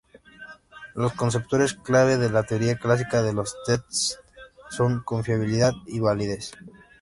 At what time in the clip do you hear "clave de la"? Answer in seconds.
1.75-2.41